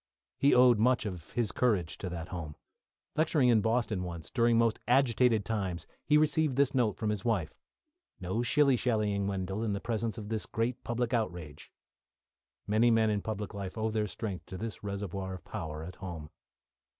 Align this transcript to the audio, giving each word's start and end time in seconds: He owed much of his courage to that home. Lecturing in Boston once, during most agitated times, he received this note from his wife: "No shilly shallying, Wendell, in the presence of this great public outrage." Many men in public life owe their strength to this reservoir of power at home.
He 0.39 0.55
owed 0.55 0.79
much 0.79 1.05
of 1.05 1.29
his 1.33 1.51
courage 1.51 1.99
to 1.99 2.09
that 2.09 2.29
home. 2.29 2.55
Lecturing 3.15 3.49
in 3.49 3.61
Boston 3.61 4.01
once, 4.01 4.31
during 4.31 4.57
most 4.57 4.79
agitated 4.87 5.45
times, 5.45 5.85
he 6.03 6.17
received 6.17 6.55
this 6.55 6.73
note 6.73 6.97
from 6.97 7.11
his 7.11 7.23
wife: 7.23 7.59
"No 8.19 8.41
shilly 8.41 8.75
shallying, 8.75 9.27
Wendell, 9.27 9.63
in 9.63 9.73
the 9.73 9.79
presence 9.79 10.17
of 10.17 10.29
this 10.29 10.47
great 10.47 10.83
public 10.83 11.13
outrage." 11.13 11.71
Many 12.65 12.89
men 12.89 13.11
in 13.11 13.21
public 13.21 13.53
life 13.53 13.77
owe 13.77 13.91
their 13.91 14.07
strength 14.07 14.47
to 14.47 14.57
this 14.57 14.83
reservoir 14.83 15.35
of 15.35 15.45
power 15.45 15.83
at 15.83 15.97
home. 15.97 16.31